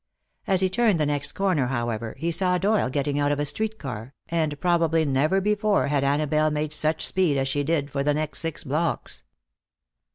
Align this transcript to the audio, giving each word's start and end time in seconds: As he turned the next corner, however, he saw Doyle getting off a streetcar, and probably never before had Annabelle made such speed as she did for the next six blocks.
As 0.47 0.61
he 0.61 0.67
turned 0.71 0.99
the 0.99 1.05
next 1.05 1.33
corner, 1.33 1.67
however, 1.67 2.15
he 2.17 2.31
saw 2.31 2.57
Doyle 2.57 2.89
getting 2.89 3.21
off 3.21 3.37
a 3.37 3.45
streetcar, 3.45 4.15
and 4.29 4.59
probably 4.59 5.05
never 5.05 5.39
before 5.39 5.89
had 5.89 6.03
Annabelle 6.03 6.49
made 6.49 6.73
such 6.73 7.05
speed 7.05 7.37
as 7.37 7.47
she 7.47 7.63
did 7.63 7.91
for 7.91 8.03
the 8.03 8.15
next 8.15 8.39
six 8.39 8.63
blocks. 8.63 9.21